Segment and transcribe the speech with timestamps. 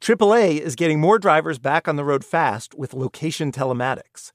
[0.00, 4.32] AAA is getting more drivers back on the road fast with location telematics.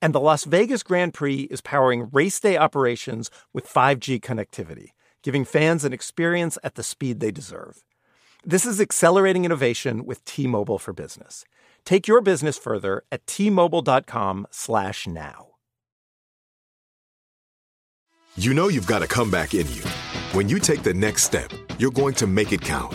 [0.00, 5.44] And the Las Vegas Grand Prix is powering race day operations with 5G connectivity, giving
[5.44, 7.84] fans an experience at the speed they deserve.
[8.42, 11.44] This is accelerating innovation with T-Mobile for Business.
[11.84, 15.46] Take your business further at t-mobile.com/now.
[18.36, 19.82] You know you've got a comeback in you.
[20.32, 22.94] When you take the next step, you're going to make it count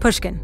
[0.00, 0.40] Pushkin.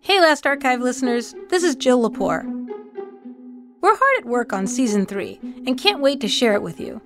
[0.00, 2.44] Hey, Last Archive listeners, this is Jill Lepore.
[3.80, 7.00] We're hard at work on season three and can't wait to share it with you.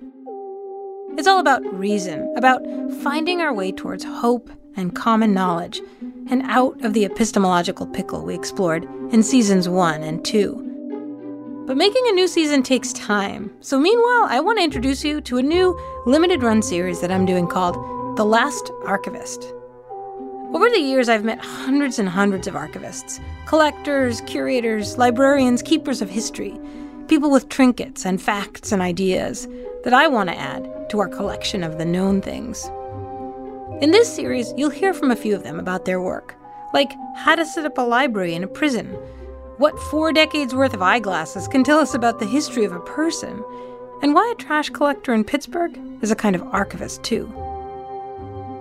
[1.17, 2.63] It's all about reason, about
[3.01, 5.81] finding our way towards hope and common knowledge,
[6.29, 10.70] and out of the epistemological pickle we explored in seasons one and two.
[11.71, 13.49] But making a new season takes time.
[13.61, 17.25] So, meanwhile, I want to introduce you to a new limited run series that I'm
[17.25, 19.53] doing called The Last Archivist.
[20.53, 26.09] Over the years, I've met hundreds and hundreds of archivists collectors, curators, librarians, keepers of
[26.09, 26.59] history,
[27.07, 29.47] people with trinkets and facts and ideas
[29.85, 32.69] that I want to add to our collection of the known things.
[33.81, 36.35] In this series, you'll hear from a few of them about their work,
[36.73, 38.93] like how to set up a library in a prison
[39.61, 43.45] what four decades worth of eyeglasses can tell us about the history of a person,
[44.01, 47.31] and why a trash collector in Pittsburgh is a kind of archivist, too.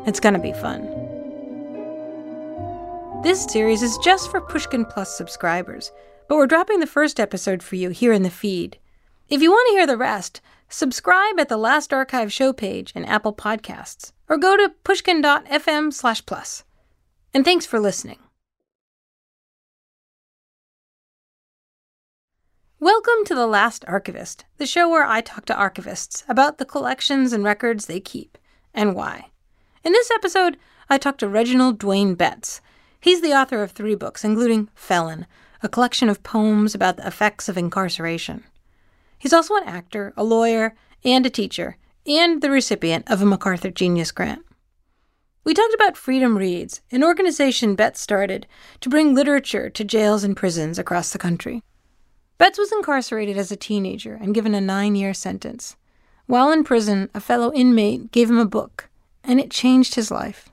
[0.06, 0.82] It's gonna be fun.
[3.22, 5.90] This series is just for Pushkin Plus subscribers,
[6.28, 8.76] but we're dropping the first episode for you here in the feed.
[9.30, 13.06] If you want to hear the rest, subscribe at the Last Archive show page in
[13.06, 16.64] Apple Podcasts, or go to pushkin.fm slash plus.
[17.32, 18.18] And thanks for listening.
[22.82, 27.34] Welcome to The Last Archivist, the show where I talk to archivists about the collections
[27.34, 28.38] and records they keep
[28.72, 29.26] and why.
[29.84, 30.56] In this episode,
[30.88, 32.62] I talk to Reginald Dwayne Betts.
[32.98, 35.26] He's the author of three books, including Felon,
[35.62, 38.44] a collection of poems about the effects of incarceration.
[39.18, 40.74] He's also an actor, a lawyer,
[41.04, 41.76] and a teacher,
[42.06, 44.40] and the recipient of a MacArthur Genius Grant.
[45.44, 48.46] We talked about Freedom Reads, an organization Betts started
[48.80, 51.62] to bring literature to jails and prisons across the country.
[52.40, 55.76] Betts was incarcerated as a teenager and given a nine year sentence.
[56.24, 58.88] While in prison, a fellow inmate gave him a book,
[59.22, 60.48] and it changed his life.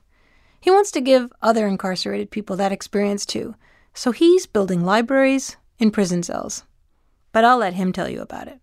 [0.60, 3.54] He wants to give other incarcerated people that experience too,
[3.94, 6.64] so he's building libraries in prison cells.
[7.32, 8.60] But I'll let him tell you about it.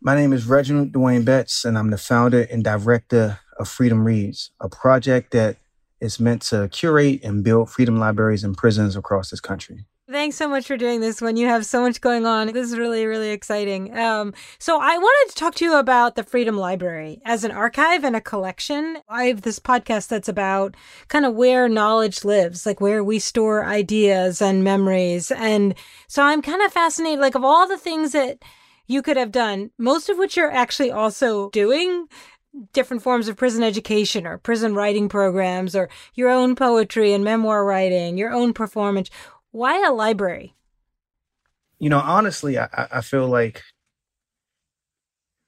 [0.00, 4.52] My name is Reginald Dwayne Betts, and I'm the founder and director of Freedom Reads,
[4.60, 5.56] a project that
[6.00, 9.86] is meant to curate and build freedom libraries in prisons across this country.
[10.10, 12.48] Thanks so much for doing this when You have so much going on.
[12.48, 13.96] This is really, really exciting.
[13.96, 18.02] Um, so, I wanted to talk to you about the Freedom Library as an archive
[18.02, 18.98] and a collection.
[19.08, 20.74] I have this podcast that's about
[21.06, 25.30] kind of where knowledge lives, like where we store ideas and memories.
[25.30, 25.76] And
[26.08, 28.38] so, I'm kind of fascinated, like, of all the things that
[28.88, 32.08] you could have done, most of which you're actually also doing
[32.72, 37.64] different forms of prison education or prison writing programs or your own poetry and memoir
[37.64, 39.08] writing, your own performance.
[39.52, 40.54] Why a library?
[41.78, 43.62] You know, honestly, I, I feel like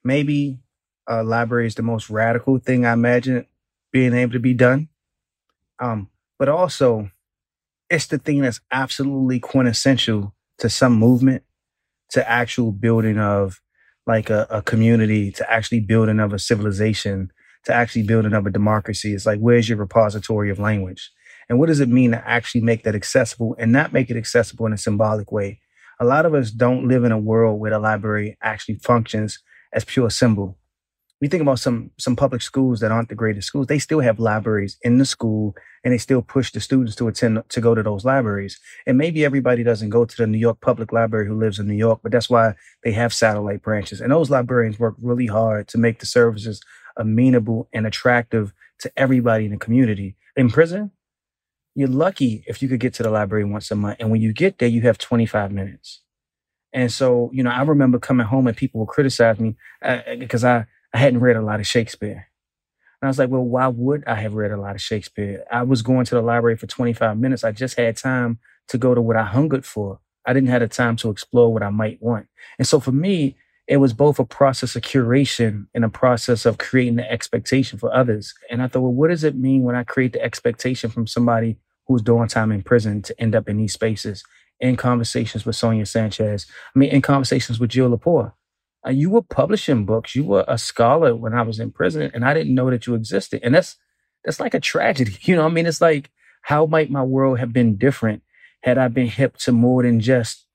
[0.03, 0.59] maybe
[1.07, 3.47] a library is the most radical thing I imagine
[3.93, 4.89] being able to be done.
[5.79, 6.09] Um,
[6.39, 7.11] but also,
[7.91, 11.43] it's the thing that's absolutely quintessential to some movement,
[12.11, 13.61] to actual building of
[14.07, 17.31] like a, a community, to actually building of a civilization,
[17.65, 19.15] to actually building of a democracy.
[19.15, 21.13] It's like, where's your repository of language?
[21.53, 24.65] And what does it mean to actually make that accessible and not make it accessible
[24.65, 25.61] in a symbolic way?
[26.01, 29.39] A lot of us don't live in a world where the library actually functions
[29.75, 30.57] as pure symbol.
[31.21, 33.67] We think about some some public schools that aren't the greatest schools.
[33.67, 35.55] They still have libraries in the school
[35.85, 38.59] and they still push the students to attend to go to those libraries.
[38.87, 41.75] And maybe everybody doesn't go to the new york public library who lives in new
[41.75, 44.01] york but that's why they have satellite branches.
[44.01, 46.63] And those librarians work really hard to make the services
[46.97, 50.17] amenable and attractive to everybody in the community.
[50.35, 50.93] In prison
[51.75, 54.33] you're lucky if you could get to the library once a month and when you
[54.33, 56.03] get there you have 25 minutes
[56.73, 59.57] and so you know i remember coming home and people would criticize me
[60.19, 62.29] because uh, i I hadn't read a lot of Shakespeare.
[63.01, 65.45] And I was like, well, why would I have read a lot of Shakespeare?
[65.51, 67.45] I was going to the library for 25 minutes.
[67.45, 68.39] I just had time
[68.69, 70.01] to go to what I hungered for.
[70.27, 72.29] I didn't have the time to explore what I might want.
[72.59, 73.37] And so for me,
[73.67, 77.93] it was both a process of curation and a process of creating the expectation for
[77.95, 78.35] others.
[78.51, 81.57] And I thought, well, what does it mean when I create the expectation from somebody
[81.87, 84.25] who's doing time in prison to end up in these spaces?
[84.61, 88.33] In conversations with Sonia Sanchez, I mean, in conversations with Jill Lepore,
[88.87, 90.15] uh, you were publishing books.
[90.15, 92.95] You were a scholar when I was in prison, and I didn't know that you
[92.95, 93.41] existed.
[93.43, 93.77] And that's
[94.25, 95.17] that's like a tragedy.
[95.23, 96.11] You know, I mean, it's like
[96.43, 98.23] how might my world have been different
[98.63, 100.47] had I been hip to more than just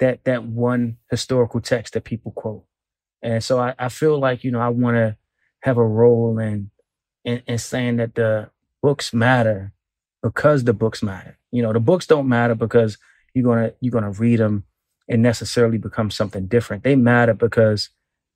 [0.00, 2.64] that that one historical text that people quote.
[3.22, 5.16] And so I, I feel like you know I want to
[5.62, 6.70] have a role in,
[7.24, 8.50] in in saying that the
[8.82, 9.72] books matter
[10.22, 11.38] because the books matter.
[11.50, 12.98] You know, the books don't matter because
[13.34, 14.64] you're gonna you're gonna read them
[15.08, 16.84] and necessarily become something different.
[16.84, 17.90] They matter because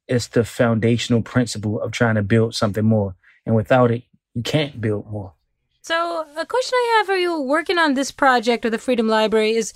[0.08, 3.14] it's the foundational principle of trying to build something more.
[3.46, 4.02] And without it,
[4.34, 5.34] you can't build more.
[5.82, 9.52] So, a question I have for you working on this project or the Freedom Library
[9.52, 9.75] is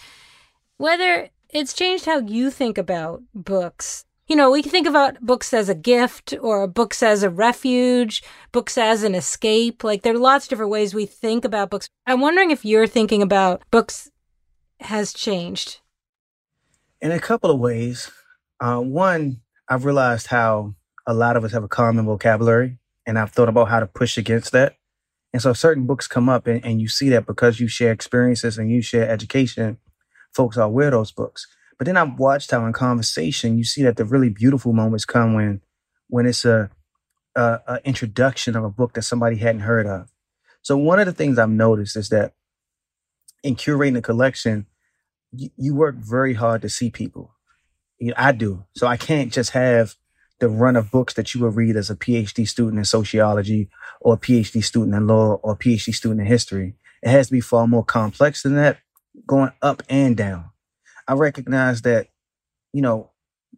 [0.79, 4.05] whether it's changed how you think about books.
[4.29, 8.23] You know, we can think about books as a gift or books as a refuge,
[8.53, 9.83] books as an escape.
[9.83, 11.89] Like, there are lots of different ways we think about books.
[12.07, 14.11] I'm wondering if your thinking about books
[14.81, 15.81] has changed
[17.01, 18.11] in a couple of ways.
[18.61, 20.75] Uh, one, I've realized how
[21.07, 24.19] a lot of us have a common vocabulary, and I've thought about how to push
[24.19, 24.77] against that.
[25.33, 28.59] And so certain books come up, and, and you see that because you share experiences
[28.59, 29.79] and you share education,
[30.35, 31.47] folks are aware of those books.
[31.79, 35.35] But then I've watched how in conversation you see that the really beautiful moments come
[35.35, 35.61] when
[36.09, 36.71] when it's a,
[37.37, 40.09] a, a introduction of a book that somebody hadn't heard of.
[40.63, 42.33] So one of the things I've noticed is that
[43.43, 44.67] in curating a collection,
[45.33, 47.35] you, you work very hard to see people.
[47.99, 48.65] You know, I do.
[48.75, 49.95] So I can't just have
[50.41, 53.69] the run of books that you would read as a PhD student in sociology
[54.01, 56.75] or a PhD student in law or a PhD student in history.
[57.03, 58.79] It has to be far more complex than that,
[59.27, 60.51] going up and down.
[61.09, 62.09] I recognize that,
[62.73, 63.11] you know,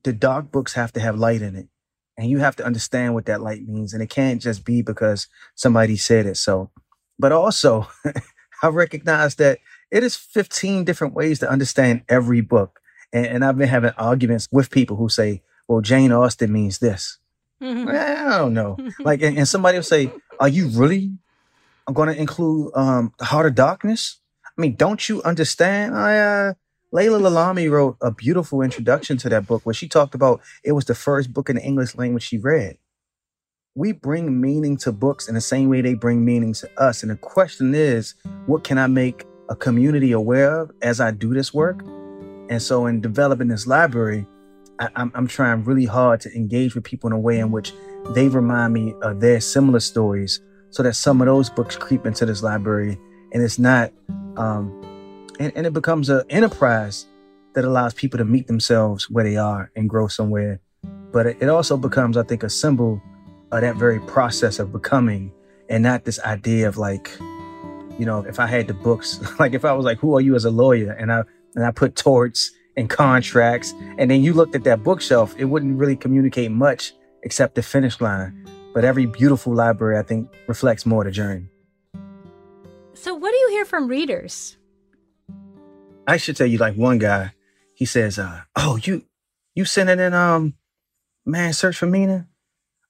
[0.05, 1.69] the dark books have to have light in it.
[2.17, 3.93] And you have to understand what that light means.
[3.93, 6.37] And it can't just be because somebody said it.
[6.37, 6.71] So,
[7.19, 7.89] but also,
[8.63, 9.59] I recognize that
[9.91, 12.81] it is 15 different ways to understand every book.
[13.13, 17.19] And, and I've been having arguments with people who say, well, Jane Austen means this.
[17.63, 17.89] Mm-hmm.
[17.89, 18.77] I don't know.
[19.01, 21.13] like, and, and, somebody will say, are you really
[21.93, 24.21] going to include um, The Heart of Darkness?
[24.47, 25.97] I mean, don't you understand?
[25.97, 26.55] I, uh,
[26.93, 30.87] Laila Lalami wrote a beautiful introduction to that book where she talked about it was
[30.87, 32.79] the first book in the English language she read.
[33.77, 37.03] We bring meaning to books in the same way they bring meaning to us.
[37.03, 38.15] And the question is,
[38.47, 41.83] what can I make a community aware of as I do this work.
[42.49, 44.27] And so, in developing this library,
[44.79, 47.73] I, am I'm trying really hard to engage with people in a way in which
[48.15, 52.25] they remind me of their similar stories so that some of those books creep into
[52.25, 52.99] this library
[53.33, 53.93] and it's not,
[54.37, 54.71] um,
[55.41, 57.07] and, and it becomes an enterprise
[57.55, 60.61] that allows people to meet themselves where they are and grow somewhere.
[61.13, 63.03] But it also becomes, I think, a symbol
[63.51, 65.33] of that very process of becoming
[65.69, 67.11] and not this idea of like,
[67.99, 70.37] you know, if I had the books, like if I was like, who are you
[70.37, 70.93] as a lawyer?
[70.93, 71.23] And I,
[71.57, 75.77] and I put torts and contracts, and then you looked at that bookshelf, it wouldn't
[75.77, 76.93] really communicate much
[77.25, 78.47] except the finish line.
[78.73, 81.47] But every beautiful library, I think, reflects more the journey.
[82.95, 84.57] So, what do you hear from readers?
[86.11, 87.33] I should tell you, like one guy,
[87.75, 89.05] he says, uh, "Oh, you,
[89.55, 90.55] you sent it in, um,
[91.25, 92.27] Man's Search for Meaning.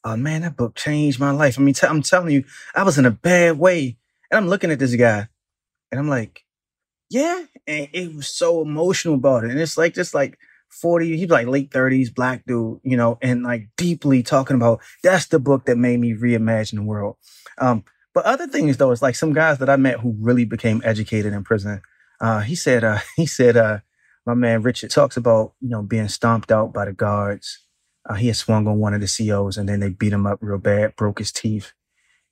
[0.02, 1.58] Oh man, that book changed my life.
[1.58, 3.98] I mean, I'm telling you, I was in a bad way,
[4.30, 5.28] and I'm looking at this guy
[5.90, 6.44] and I'm like,
[7.10, 7.44] yeah.
[7.66, 9.50] And it was so emotional about it.
[9.50, 10.38] And it's like, just like
[10.70, 15.26] 40, he's like late 30s, black dude, you know, and like deeply talking about that's
[15.26, 17.16] the book that made me reimagine the world.
[17.58, 17.84] Um,
[18.14, 21.32] but other things though, it's like some guys that I met who really became educated
[21.32, 21.82] in prison.
[22.20, 23.78] Uh, he said, uh, he said, uh,
[24.26, 27.66] my man Richard talks about, you know, being stomped out by the guards.
[28.08, 30.38] Uh, he had swung on one of the COs and then they beat him up
[30.40, 31.72] real bad, broke his teeth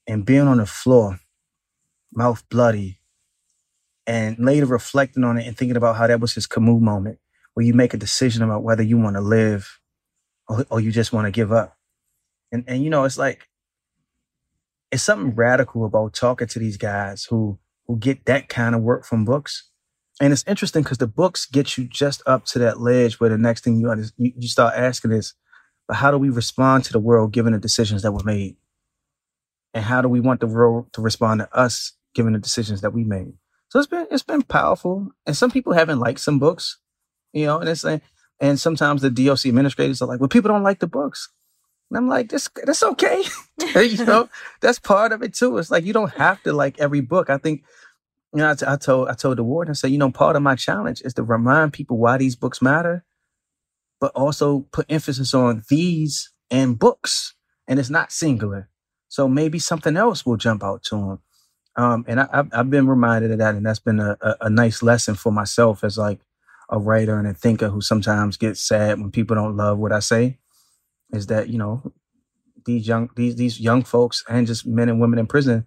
[0.07, 1.21] and being on the floor,
[2.12, 2.99] mouth bloody,
[4.07, 7.18] and later reflecting on it and thinking about how that was his Camus moment
[7.52, 9.80] where you make a decision about whether you want to live
[10.49, 11.76] or, or you just want to give up.
[12.50, 13.49] And, and, you know, it's like,
[14.90, 19.04] it's something radical about talking to these guys who, who get that kind of work
[19.04, 19.68] from books.
[20.21, 23.39] And it's interesting because the books get you just up to that ledge where the
[23.39, 25.35] next thing you, you, you start asking is,
[25.87, 28.57] but how do we respond to the world given the decisions that were made?
[29.75, 32.93] And how do we want the world to respond to us given the decisions that
[32.93, 33.35] we made?
[33.71, 35.11] So it's been it's been powerful.
[35.27, 36.79] And some people haven't liked some books
[37.33, 38.03] you know, and it's like,
[38.41, 41.31] and sometimes the DOC administrators are like, well, people don't like the books.
[41.91, 43.25] And I'm like, this that's okay.
[43.77, 44.29] you know,
[44.61, 45.59] that's part of it too.
[45.59, 47.31] It's like you don't have to like every book.
[47.31, 47.65] I think,
[48.35, 50.37] you know, I, t- I told I told the warden, I said, you know, part
[50.37, 53.05] of my challenge is to remind people why these books matter,
[54.01, 57.35] but also put emphasis on these and books,
[57.67, 58.69] and it's not singular.
[59.09, 61.19] So maybe something else will jump out to them.
[61.77, 64.51] Um, and I, have I've been reminded of that, and that's been a, a, a
[64.51, 66.21] nice lesson for myself as like
[66.69, 70.01] a writer and a thinker who sometimes gets sad when people don't love what I
[70.01, 70.39] say
[71.13, 71.93] is that, you know,
[72.67, 75.67] these young these these young folks and just men and women in prison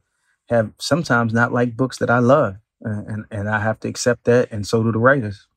[0.51, 2.57] have sometimes not liked books that I love.
[2.81, 5.47] And and I have to accept that and so do the writers.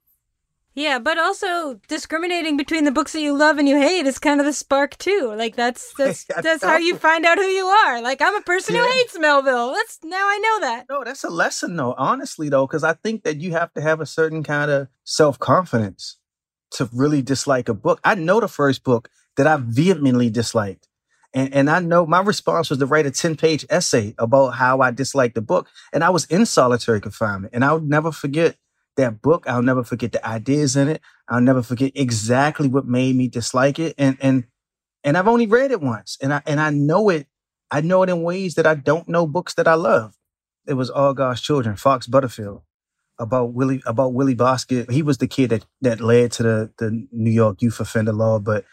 [0.75, 4.41] Yeah, but also discriminating between the books that you love and you hate is kind
[4.41, 5.33] of the spark too.
[5.37, 8.03] Like that's that's that's how you find out who you are.
[8.03, 8.85] Like I'm a person yeah.
[8.85, 9.73] who hates Melville.
[9.73, 10.87] That's now I know that.
[10.91, 14.01] No, that's a lesson though, honestly though, because I think that you have to have
[14.01, 16.19] a certain kind of self-confidence
[16.73, 18.01] to really dislike a book.
[18.05, 20.89] I know the first book that I vehemently disliked.
[21.35, 24.81] And, and I know my response was to write a 10 page essay about how
[24.81, 25.69] I disliked the book.
[25.93, 27.53] And I was in solitary confinement.
[27.55, 28.57] And I'll never forget
[28.97, 29.45] that book.
[29.49, 31.01] I'll never forget the ideas in it.
[31.29, 33.95] I'll never forget exactly what made me dislike it.
[33.99, 34.45] And and
[35.03, 37.27] and I've only read it once, and I and I know it.
[37.71, 40.17] I know it in ways that I don't know books that I love.
[40.67, 42.63] It was All God's Children, Fox Butterfield,
[43.19, 44.91] about Willie about Willie Bosket.
[44.91, 48.39] He was the kid that that led to the the New York youth offender law,
[48.39, 48.65] but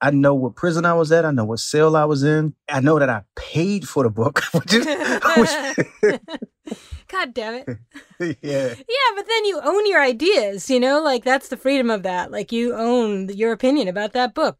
[0.00, 1.24] I know what prison I was at.
[1.24, 2.54] I know what cell I was in.
[2.68, 4.86] I know that I paid for the book, which is,
[5.36, 6.20] which,
[7.08, 7.66] God damn it.
[8.42, 8.68] yeah.
[8.68, 11.02] Yeah, but then you own your ideas, you know?
[11.02, 12.30] Like that's the freedom of that.
[12.30, 14.58] Like you own your opinion about that book.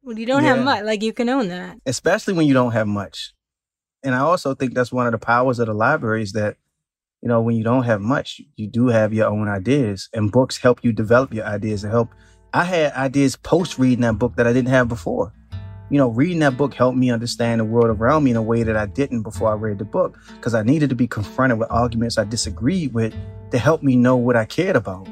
[0.00, 0.56] When you don't yeah.
[0.56, 1.78] have much, like you can own that.
[1.86, 3.32] Especially when you don't have much.
[4.02, 6.56] And I also think that's one of the powers of the library is that,
[7.22, 10.58] you know, when you don't have much, you do have your own ideas and books
[10.58, 12.10] help you develop your ideas and help.
[12.54, 15.32] I had ideas post reading that book that I didn't have before
[15.90, 18.62] you know, reading that book helped me understand the world around me in a way
[18.62, 21.70] that I didn't before I read the book because I needed to be confronted with
[21.70, 23.14] arguments I disagreed with
[23.50, 25.06] to help me know what I cared about.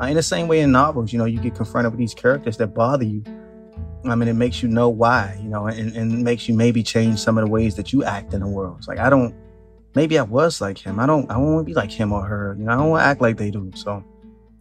[0.00, 2.56] Uh, in the same way in novels, you know, you get confronted with these characters
[2.58, 3.22] that bother you.
[4.04, 7.18] I mean, it makes you know why, you know, and, and makes you maybe change
[7.18, 8.76] some of the ways that you act in the world.
[8.78, 9.34] It's like, I don't,
[9.94, 11.00] maybe I was like him.
[11.00, 12.56] I don't, I don't want to be like him or her.
[12.58, 13.70] You know, I don't want to act like they do.
[13.74, 14.04] So,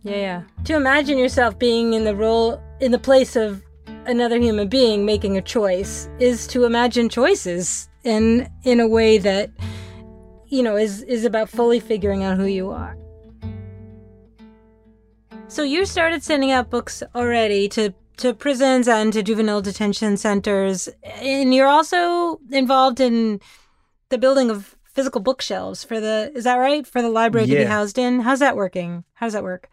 [0.06, 0.42] yeah, yeah.
[0.66, 3.64] To imagine yourself being in the role, in the place of
[4.06, 9.50] another human being making a choice is to imagine choices in in a way that
[10.48, 12.96] you know is is about fully figuring out who you are.
[15.48, 20.88] So you started sending out books already to to prisons and to juvenile detention centers
[21.04, 23.42] and you're also involved in
[24.10, 27.60] the building of physical bookshelves for the is that right for the library yeah.
[27.60, 29.70] to be housed in how's that working how does that work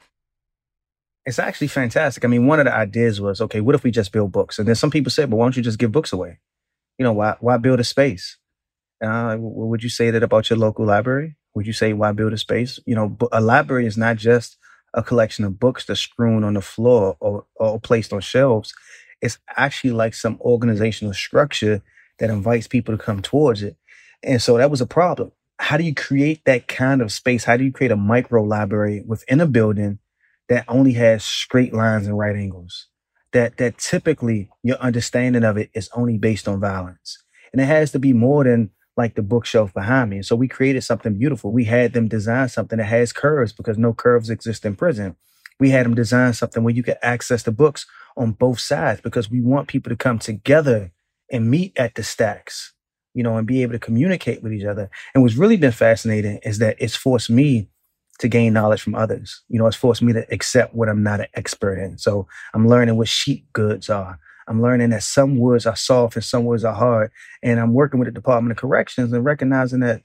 [1.24, 2.24] it's actually fantastic.
[2.24, 4.58] I mean, one of the ideas was, okay, what if we just build books?
[4.58, 6.40] And then some people said, but why don't you just give books away?
[6.98, 8.38] You know, why why build a space?
[9.02, 11.36] Uh, would you say that about your local library?
[11.54, 12.78] Would you say why build a space?
[12.86, 14.56] You know, a library is not just
[14.94, 18.74] a collection of books that's strewn on the floor or, or placed on shelves.
[19.20, 21.82] It's actually like some organizational structure
[22.18, 23.76] that invites people to come towards it.
[24.22, 25.32] And so that was a problem.
[25.58, 27.44] How do you create that kind of space?
[27.44, 29.98] How do you create a micro library within a building
[30.48, 32.88] that only has straight lines and right angles.
[33.32, 37.18] That that typically your understanding of it is only based on violence.
[37.52, 40.16] And it has to be more than like the bookshelf behind me.
[40.16, 41.50] And so we created something beautiful.
[41.50, 45.16] We had them design something that has curves because no curves exist in prison.
[45.58, 49.30] We had them design something where you can access the books on both sides because
[49.30, 50.92] we want people to come together
[51.30, 52.74] and meet at the stacks,
[53.14, 54.90] you know, and be able to communicate with each other.
[55.14, 57.68] And what's really been fascinating is that it's forced me
[58.22, 59.42] to gain knowledge from others.
[59.48, 61.98] You know, it's forced me to accept what I'm not an expert in.
[61.98, 64.16] So I'm learning what sheet goods are.
[64.46, 67.10] I'm learning that some woods are soft and some woods are hard.
[67.42, 70.02] And I'm working with the Department of Corrections and recognizing that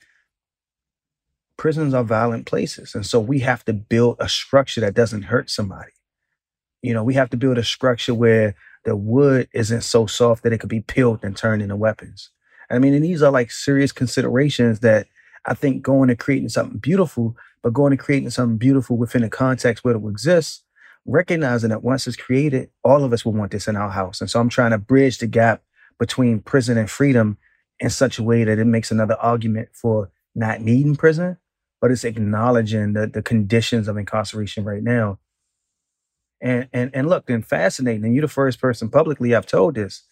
[1.58, 2.96] prisons are violent places.
[2.96, 5.92] And so we have to build a structure that doesn't hurt somebody.
[6.82, 10.54] You know, we have to build a structure where the wood isn't so soft that
[10.54, 12.32] it could be peeled and turned into weapons.
[12.72, 15.06] I mean, and these are like serious considerations that
[15.48, 19.30] I think going and creating something beautiful, but going and creating something beautiful within a
[19.30, 20.64] context where it will exist,
[21.06, 24.20] recognizing that once it's created, all of us will want this in our house.
[24.22, 25.64] And so I'm trying to bridge the gap
[26.00, 27.38] between prison and freedom
[27.80, 31.38] in such a way that it makes another argument for not needing prison,
[31.82, 35.20] but it's acknowledging the, the conditions of incarceration right now.
[36.40, 40.04] And and and look, and fascinating, and you're the first person publicly I've told this.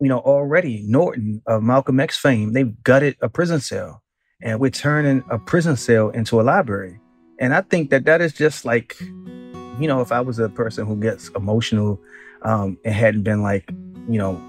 [0.00, 4.02] You know, already Norfolk of Malcolm X fame, they've gutted a prison cell,
[4.42, 6.98] and we're turning a prison cell into a library.
[7.38, 10.86] And I think that that is just like, you know, if I was a person
[10.86, 12.00] who gets emotional,
[12.42, 13.70] um, and hadn't been like,
[14.08, 14.40] you know,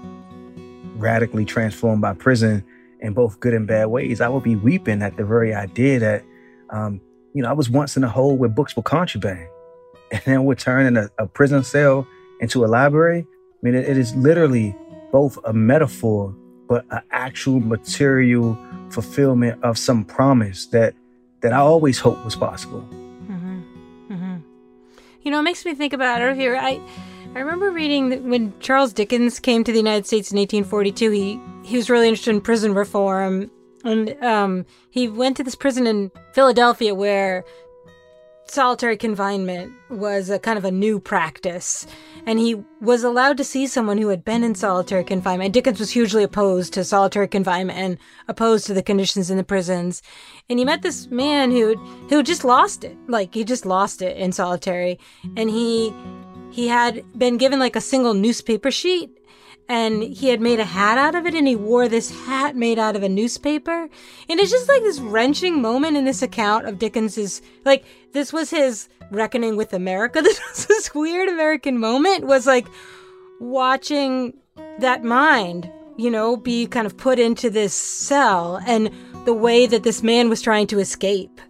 [0.96, 2.64] radically transformed by prison
[3.00, 6.24] in both good and bad ways, I would be weeping at the very idea that
[6.70, 7.00] um,
[7.34, 9.48] you know, I was once in a hole where books were contraband,
[10.12, 12.06] and then we're turning a, a prison cell
[12.40, 13.26] into a library.
[13.28, 14.74] I mean, it, it is literally
[15.12, 16.34] both a metaphor,
[16.68, 18.58] but an actual material
[18.90, 20.94] fulfillment of some promise that
[21.40, 22.80] that I always hoped was possible.
[22.90, 23.60] Mm-hmm.
[24.10, 24.36] Mm-hmm.
[25.22, 26.56] You know, it makes me think about here.
[26.56, 26.80] I
[27.34, 31.40] I remember reading that when Charles Dickens came to the United States in 1842, he
[31.64, 33.50] he was really interested in prison reform
[33.84, 37.44] and um, he went to this prison in Philadelphia where
[38.46, 41.86] solitary confinement was a kind of a new practice.
[42.26, 45.52] And he was allowed to see someone who had been in solitary confinement.
[45.52, 47.98] Dickens was hugely opposed to solitary confinement and
[48.28, 50.02] opposed to the conditions in the prisons.
[50.48, 51.76] And he met this man who
[52.08, 52.96] who just lost it.
[53.08, 54.98] Like he just lost it in solitary.
[55.36, 55.92] And he
[56.50, 59.10] he had been given like a single newspaper sheet
[59.68, 62.78] and he had made a hat out of it and he wore this hat made
[62.78, 63.88] out of a newspaper
[64.28, 68.50] and it's just like this wrenching moment in this account of dickens's like this was
[68.50, 72.66] his reckoning with america this was this weird american moment was like
[73.40, 74.34] watching
[74.78, 78.90] that mind you know be kind of put into this cell and
[79.24, 81.40] the way that this man was trying to escape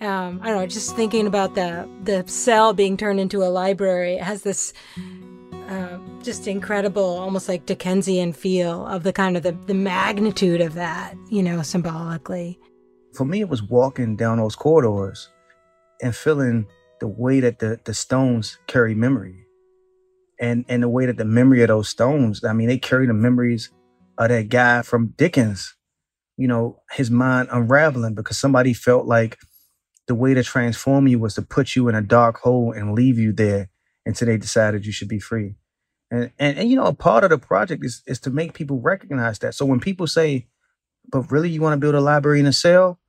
[0.00, 4.16] um, I don't know, just thinking about the the cell being turned into a library.
[4.16, 4.74] It has this
[5.68, 10.74] uh, just incredible, almost like Dickensian feel of the kind of the, the magnitude of
[10.74, 12.58] that, you know, symbolically.
[13.14, 15.30] For me, it was walking down those corridors
[16.02, 16.66] and feeling
[17.00, 19.46] the way that the, the stones carry memory.
[20.40, 23.14] And and the way that the memory of those stones, I mean, they carry the
[23.14, 23.70] memories
[24.18, 25.76] of that guy from Dickens,
[26.36, 29.38] you know, his mind unraveling because somebody felt like
[30.06, 33.18] the way to transform you was to put you in a dark hole and leave
[33.18, 33.70] you there
[34.06, 35.56] until they decided you should be free.
[36.10, 38.80] And, and, and you know, a part of the project is, is to make people
[38.80, 39.54] recognize that.
[39.54, 40.46] So when people say,
[41.10, 43.00] but really you want to build a library in a cell?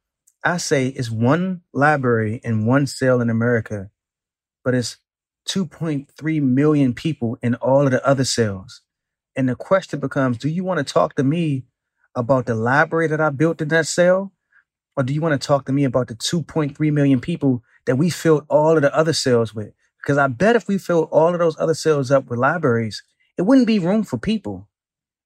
[0.43, 3.89] I say it's one library in one cell in America,
[4.63, 4.97] but it's
[5.49, 8.81] 2.3 million people in all of the other cells.
[9.36, 11.65] And the question becomes, do you want to talk to me
[12.15, 14.34] about the library that I built in that cell?
[14.95, 18.10] Or do you want to talk to me about the 2.3 million people that we
[18.10, 19.73] filled all of the other cells with?
[20.06, 23.02] Because I bet if we filled all of those other cells up with libraries,
[23.39, 24.68] it wouldn't be room for people.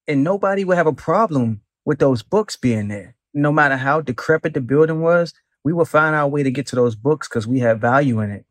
[0.07, 3.17] And nobody would have a problem with those books being there.
[3.33, 5.33] No matter how decrepit the building was,
[5.65, 8.31] we would find our way to get to those books because we have value in
[8.31, 8.45] it.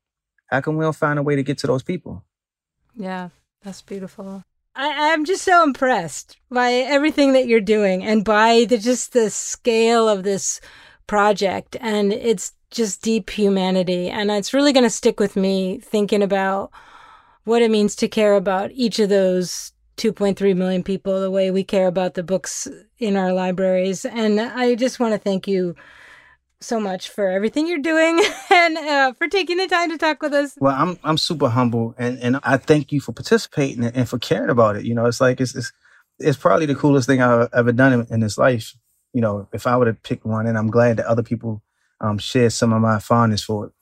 [0.49, 2.25] How can we don't find a way to get to those people?
[2.95, 3.31] Yeah,
[3.63, 4.45] that's beautiful.
[4.77, 9.31] I, I'm just so impressed by everything that you're doing and by the just the
[9.31, 10.61] scale of this
[11.07, 11.75] project.
[11.81, 14.09] And it's just deep humanity.
[14.09, 16.71] And it's really going to stick with me thinking about
[17.45, 21.65] what it means to care about each of those 2.3 million people the way we
[21.65, 24.05] care about the books in our libraries.
[24.05, 25.75] And I just want to thank you
[26.61, 30.35] so much for everything you're doing and uh, for taking the time to talk with
[30.35, 30.57] us.
[30.61, 34.51] Well, I'm I'm super humble and and I thank you for participating and for caring
[34.51, 34.85] about it.
[34.85, 35.73] You know, it's like it's it's,
[36.19, 38.75] it's probably the coolest thing I've ever done in, in this life.
[39.13, 41.63] You know, if I would have picked one, and I'm glad that other people
[42.01, 43.73] um, share some of my fondness for it.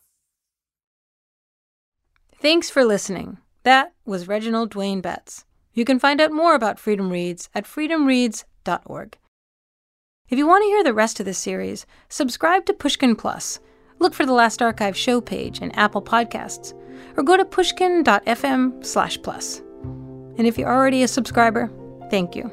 [2.41, 3.39] Thanks for listening.
[3.63, 5.45] That was Reginald Dwayne Betts.
[5.73, 9.19] You can find out more about Freedom Reads at freedomreads.org.
[10.29, 13.61] If you want to hear the rest of this series, subscribe to Pushkin Plus.
[13.99, 16.75] Look for the Last Archive show page in Apple Podcasts,
[17.17, 19.63] or go to pushkin.fm slash plus.
[20.39, 21.71] And if you're already a subscriber,
[22.11, 22.51] thank you.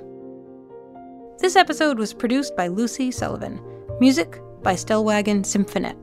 [1.39, 3.59] This episode was produced by Lucy Sullivan.
[3.99, 6.02] Music by Stellwagen Symphonette.